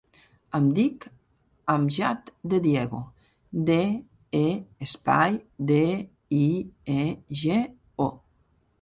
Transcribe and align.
Em 0.59 0.69
dic 0.77 1.03
Amjad 1.73 2.31
De 2.55 2.61
Diego: 2.65 3.03
de, 3.69 3.77
e, 4.43 4.43
espai, 4.89 5.41
de, 5.73 5.81
i, 6.43 6.45
e, 7.01 7.09
ge, 7.45 7.65
o. 8.11 8.15